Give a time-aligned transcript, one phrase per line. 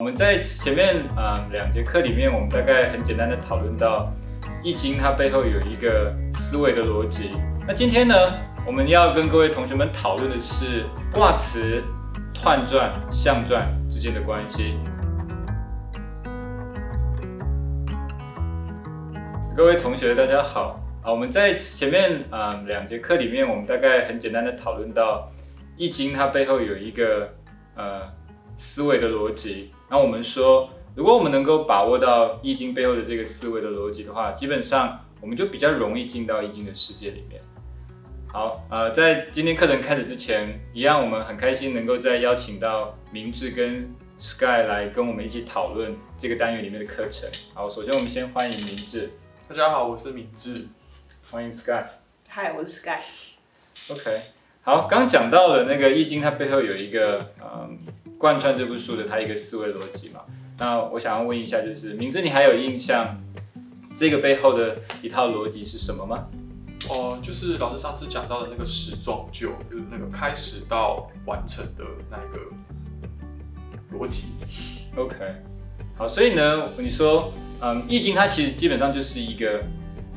[0.00, 4.14] 我们在前面啊两节课里面，我们大概很简单的讨论到
[4.62, 7.32] 《易经》它背后有一个思维的逻辑。
[7.66, 8.14] 那今天呢，
[8.64, 11.82] 我们要跟各位同学们讨论的是卦辞、
[12.32, 14.78] 彖传、象传之间的关系。
[19.56, 21.10] 各位同学，大家好啊！
[21.10, 25.28] 我们在前面啊两节课里面，我们大概很简单的讨论到
[25.76, 27.28] 《易经》它背后有一个
[27.74, 28.02] 呃
[28.56, 29.72] 思维的逻辑。
[29.90, 37.40] 那我们说，如果我们能够把握到易经背后的这个思维的逻辑的话，基本上我们就比较容易进到易经的世界里面。
[38.26, 43.82] 好，呃，在今天课程开始之前，一样我们很开心能够再邀请到明智跟
[44.18, 47.26] Sky 来跟我们一起讨论这个单元里面的课程。
[47.54, 49.10] 好，首先我们先欢迎明智。
[49.48, 50.66] 大家好，我是明智。
[51.30, 51.82] 欢迎 Sky。
[52.28, 53.00] 嗨，我是 Sky。
[53.88, 54.20] OK，
[54.60, 57.78] 好，刚讲到了那个易经，它背后有一个嗯。
[58.18, 60.20] 贯穿这部书的它一个思维逻辑嘛，
[60.58, 63.16] 那我想要问一下，就是明智，你还有印象
[63.96, 66.26] 这个背后的一套逻辑是什么吗？
[66.88, 74.32] 哦，就是老师上次讲到的那个始终就，就是那个开始到完成的那个逻辑。
[74.96, 75.16] OK，
[75.96, 79.62] 好，所以呢，你说，嗯，易经它其实基本上就是一个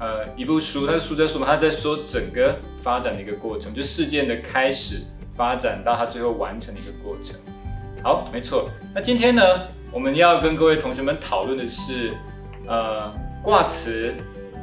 [0.00, 5.04] 呃一部书，它的书在说嘛，它在说整个发展的一个过程，就事件的开始
[5.36, 7.36] 发展到它最后完成的一个过程。
[8.04, 8.68] 好，没错。
[8.94, 9.42] 那今天呢，
[9.90, 12.12] 我们要跟各位同学们讨论的是，
[12.66, 13.10] 呃，
[13.42, 14.12] 卦辞、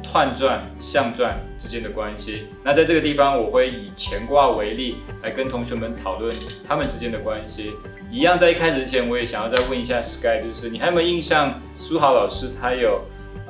[0.00, 2.46] 彖传、象传之间的关系。
[2.62, 6.32] 那在这个地方，我会以乾卦为例，来跟同学们讨论
[6.68, 7.72] 他们之间的关系。
[8.12, 11.60] 一样，在一开始之前，我也想要再问一下 Sky，就是你还有没有印象？
[11.74, 13.00] 苏豪老师他有，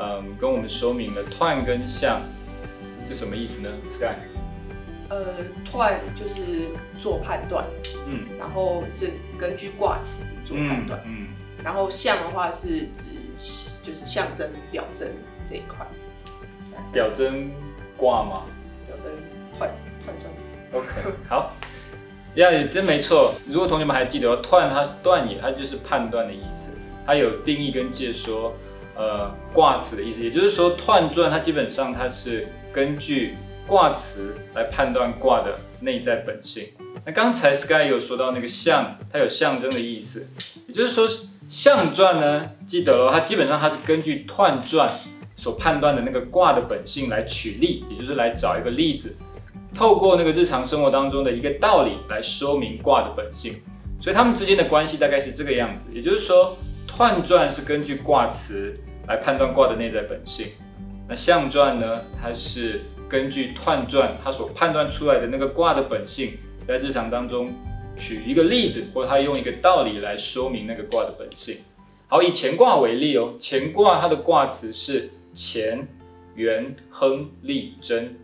[0.00, 2.22] 嗯，跟我们说明了彖跟象
[3.04, 4.16] 是什么意思呢？Sky。
[5.12, 5.26] 呃，
[5.70, 6.68] 彖就是
[6.98, 7.66] 做判断，
[8.06, 11.28] 嗯，然后是根据卦辞做判断，嗯，
[11.62, 13.10] 然后象的话是指
[13.82, 15.06] 就是象征表征
[15.46, 15.86] 这一块，
[16.90, 17.50] 表征
[17.94, 18.44] 卦吗？
[18.86, 19.12] 表征
[19.60, 19.66] 彖
[20.06, 20.32] 彖状。
[20.72, 20.88] OK，
[21.28, 21.52] 好，
[22.36, 23.34] 呀，真没错。
[23.46, 26.72] 如果同学们还记得，断它是断也，它就是判断的意思，
[27.04, 28.54] 它有定义跟解说，
[28.96, 33.36] 呃，卦辞的意思，也就是说断传它基本上它是根据。
[33.72, 36.62] 卦辞来判断卦的内在本性。
[37.06, 40.28] 那刚才 Sky 有说到那个象，它有象征的意思，
[40.66, 41.08] 也就是说
[41.48, 44.86] 象传呢，记得它基本上它是根据彖传
[45.36, 49.16] 所判断的那个卦的本性来取例，也就是来找一个例子，
[49.74, 53.58] 透过那个日常生活当中的一个道理来说明卦的本性。
[54.02, 56.54] 所以他们之间的关系大概是这个样子，也就是说
[56.86, 58.78] 彖传是根据卦辞
[59.08, 60.48] 来判断卦的内在本性，
[61.08, 62.82] 那象传呢，它是。
[63.12, 66.32] 根据彖传，他所判断出来的那个卦的本性，
[66.66, 67.52] 在日常当中
[67.94, 71.58] 举一个例子，或者他用一个道理来说明那个卦的本性。
[72.08, 75.86] 好，以乾卦为例哦，乾卦它的卦辞是乾
[76.34, 78.16] 元亨利贞。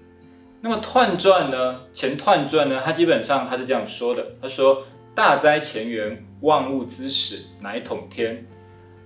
[0.63, 1.83] 那么彖传呢？
[1.95, 2.81] 乾彖传呢？
[2.83, 8.43] 它基本上它是这样说的：他说，大哉乾元，万物之始，乃统天。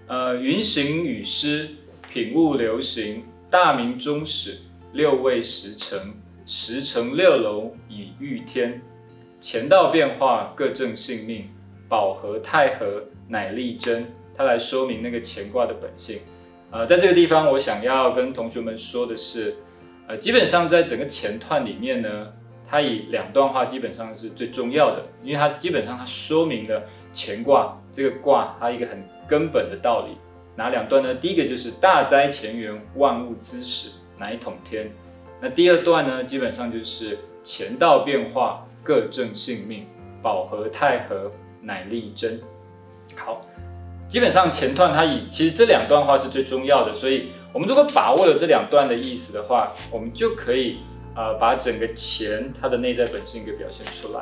[0.07, 1.69] 呃，云行雨施，
[2.13, 4.59] 品物流行，大明终始。
[4.93, 6.13] 六位十成，
[6.45, 8.81] 十成六楼以御天，
[9.41, 11.49] 乾道变化，各正性命，
[11.89, 14.07] 保和太和，乃利贞。
[14.37, 16.21] 它来说明那个乾卦的本性。
[16.71, 19.55] 呃，在这个地方，我想要跟同学们说的是，
[20.07, 22.33] 呃，基本上在整个乾段里面呢，
[22.67, 26.83] 它以两段话基本上是最重要的，因为它基本上它说明了
[27.15, 30.17] 乾卦这个卦它一个很根本的道理。
[30.55, 31.15] 哪两段呢？
[31.15, 34.02] 第一个就是大哉乾元，万物之始。
[34.23, 34.89] 乃统天，
[35.41, 36.23] 那第二段呢？
[36.23, 39.85] 基本上就是乾道变化，各正性命，
[40.23, 41.29] 保和太和，
[41.61, 42.41] 乃利贞。
[43.17, 43.45] 好，
[44.07, 50.79] 基本上前段它以其实这两段话是最重要的，所以我们如果把握了这两段的意思的话，我们就可以
[51.17, 54.21] 啊把整个乾它的内在本性给表现出来。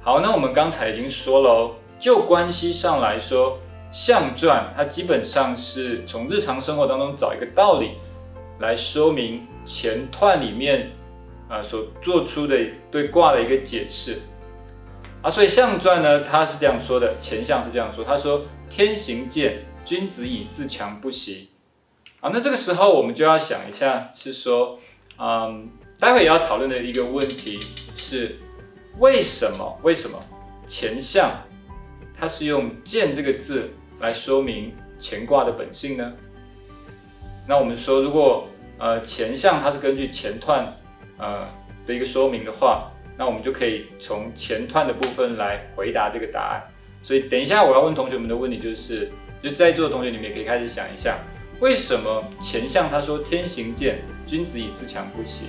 [0.00, 3.58] 好，那我们刚才已经说了哦，就关系上来说，
[3.92, 7.92] 象传它基本上是从日常生活当中找一个道理。
[8.58, 10.90] 来说明前彖里面
[11.48, 12.56] 啊所做出的
[12.90, 14.20] 对卦的一个解释
[15.22, 21.48] 啊，所以象传呢，他是这样说的，前象是这样说，他说天行健，君子以自强不息
[22.20, 22.30] 啊。
[22.32, 24.78] 那这个时候我们就要想一下，是说，
[25.18, 25.68] 嗯，
[25.98, 27.58] 待会也要讨论的一个问题
[27.96, 28.38] 是，
[28.98, 30.18] 为什么为什么
[30.66, 31.30] 前象
[32.18, 33.70] 它是用健这个字
[34.00, 36.12] 来说明乾卦的本性呢？
[37.46, 38.48] 那我们说，如果
[38.78, 40.76] 呃前项它是根据前段
[41.18, 41.46] 呃
[41.86, 46.62] 的一个说明的话，那我们就可以从前段的部分来回答这个答案。
[47.02, 49.10] 所以等一下我要问同学们的问题就是，
[49.40, 51.18] 就在座的同学你们也可以开始想一下，
[51.60, 55.46] 为什么前项他说天行健，君子以自强不息？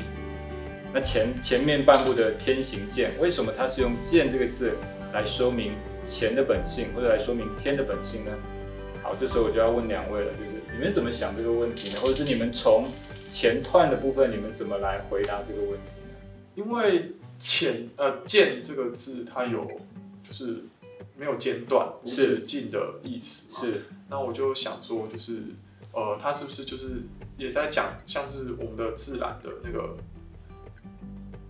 [0.93, 4.77] 那前前面半部的天行健，为什么它是用健这个字
[5.13, 5.73] 来说明
[6.05, 8.31] 钱的本性，或者来说明天的本性呢？
[9.03, 11.99] 好，这时候我就要问两位了，就是你们怎么想这个问题呢？
[11.99, 12.85] 或者是你们从
[13.31, 16.15] 前段的部分，你们怎么来回答这个问题呢？
[16.53, 19.59] 因为前呃健这个字，它有
[20.23, 20.65] 就是
[21.17, 23.51] 没有间断、无止境的意思。
[23.59, 23.85] 是。
[24.07, 25.39] 那我就想说，就是
[25.93, 27.01] 呃，它是不是就是
[27.39, 29.97] 也在讲，像是我们的自然的那个。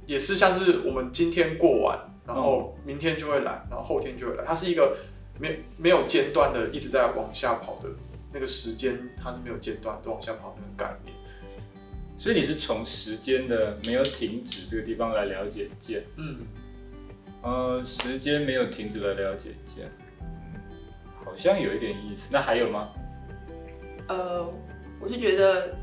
[0.06, 4.46] 也是像是我们今天过完，然后明天就会来，然后后天就会来。
[4.46, 4.96] 它是一个
[5.38, 7.90] 没没有间断的，一直在往下跑的
[8.38, 11.16] 那个时间，它是没有间断都往下跑那个概念。
[12.20, 16.04] 所以你是从时间的没有停止这个地方来了解剑。
[16.18, 16.46] 嗯，
[17.42, 19.90] 呃，时间没有停止来了解剑，
[21.26, 22.30] 好像有一点意思。
[22.32, 22.90] 那还有吗？
[24.08, 24.48] 呃，
[25.00, 25.76] 我是觉得，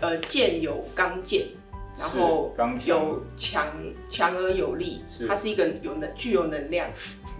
[0.00, 1.46] 呃，剑有刚健。
[1.94, 2.56] 然后
[2.86, 3.70] 有强
[4.08, 6.90] 强而有力，它是一个有能具有能量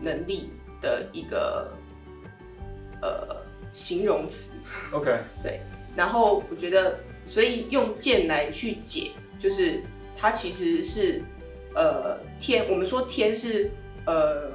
[0.02, 1.72] 能力的一个
[3.00, 3.41] 呃
[3.72, 4.56] 形容词。
[4.92, 5.60] OK，对。
[5.96, 9.82] 然后我觉得，所以用剑来去解，就是
[10.16, 11.22] 它其实是
[11.74, 13.70] 呃天，我们说天是
[14.06, 14.52] 呃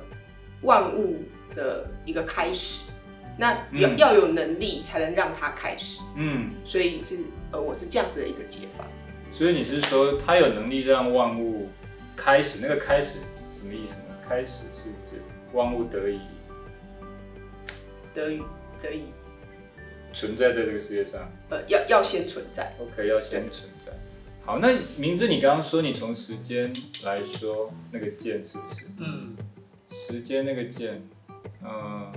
[0.61, 1.23] 万物
[1.53, 2.89] 的一个开始，
[3.37, 6.01] 那要要有能力才能让它开始。
[6.15, 7.19] 嗯，所以是
[7.51, 8.85] 呃我是这样子的一个解法。
[9.31, 11.67] 所以你是说他有能力让万物
[12.15, 12.59] 开始？
[12.61, 13.19] 那个开始
[13.53, 14.15] 什么意思呢？
[14.27, 15.21] 开始是指
[15.53, 16.19] 万物得以
[18.13, 18.41] 得以
[18.81, 19.03] 得以
[20.13, 21.29] 存在在这个世界上。
[21.49, 22.73] 呃，要要先存在。
[22.79, 23.91] OK，要先存在。
[24.45, 28.85] 好，那明志，你刚刚说你从时间来说那个剑是不是？
[28.97, 29.35] 嗯。
[29.89, 31.01] 时间那个剑，
[31.63, 32.11] 嗯，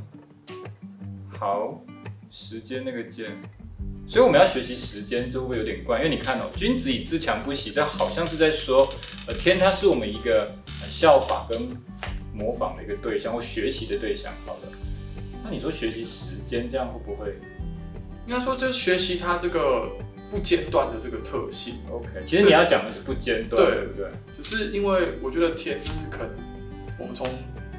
[1.39, 1.83] 好，
[2.31, 3.31] 时间那个剑。
[4.07, 8.93] 所以我们要学习时间，就会有点怪，因为你看哦，君子以自强不息，这好像是在说，
[9.27, 10.53] 呃，天它是我们一个
[10.89, 11.71] 效法跟
[12.35, 14.35] 模仿的一个对象或学习的对象。
[14.45, 14.69] 好了，
[15.51, 17.35] 那你说学习时间这样会不会？
[18.25, 19.91] 应该说就是学习它这个
[20.31, 21.75] 不间断的这个特性。
[21.91, 24.07] OK，其实你要讲的是不间断，对不对？
[24.33, 26.31] 只是因为我觉得天就是可能
[26.97, 27.29] 我们从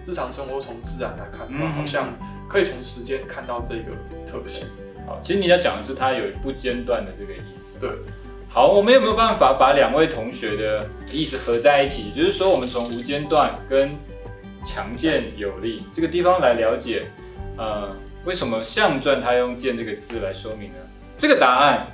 [0.05, 2.13] 日常生活从自然来看，好像
[2.49, 3.95] 可以从时间看到这个
[4.27, 4.67] 特性。
[5.07, 7.79] 好，其实你要讲的是它有不间断的这个意思。
[7.79, 7.89] 对，
[8.49, 12.11] 好，我们有没有办法把两位同学的意思合在一起？
[12.13, 13.91] 就是说，我们从无间断跟
[14.65, 17.07] 强健有力这个地方来了解，
[17.57, 17.95] 呃，
[18.25, 20.77] 为什么象传它用“健”这个字来说明呢？
[21.17, 21.87] 这个答案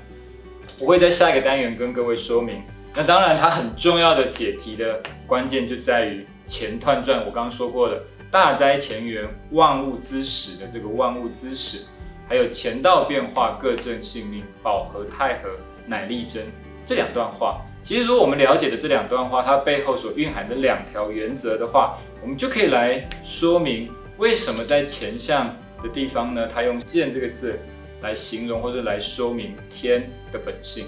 [0.79, 2.61] 我会在下一个单元跟各位说明。
[2.95, 8.01] 那当然，它很重要的解题的关键就在于前段传，我刚刚说过的
[8.31, 11.85] “大灾前缘，万物之始”的这个“万物之始”。
[12.29, 15.49] 还有乾道变化，各正性命，保和太和，
[15.85, 16.43] 乃利贞。
[16.85, 27.59] 这两段话，其实如果我们了解的这两段话，它背后所蕴含的两条原则的话，我们就可以来说明为什么在前项的地方呢，他用见这个字
[28.01, 30.87] 来形容或者来说明天的本性。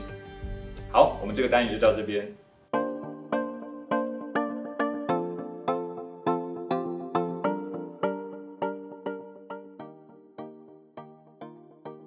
[0.91, 2.27] 好，我们这个单元就到这边。